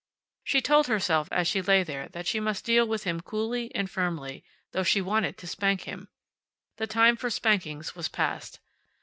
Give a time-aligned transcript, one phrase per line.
[0.43, 3.87] She told herself, as she lay there, that she must deal with him coolly and
[3.87, 6.07] firmly, though she wanted to spank him.
[6.77, 8.61] The time for spankings was past.